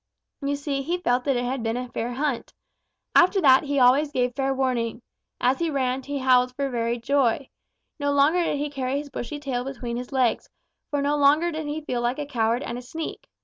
[0.41, 2.55] You see, he felt that it had been a fair hunt.
[3.13, 5.03] After that he always gave fair warning.
[5.39, 7.49] As he ran, he howled for very joy.
[7.99, 10.49] No longer did he carry his bushy tail between his legs,
[10.89, 13.27] for no longer did he feel like a coward and a sneak.